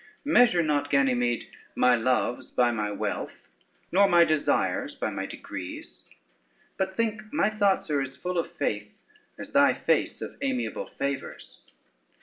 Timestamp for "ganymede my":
0.89-1.95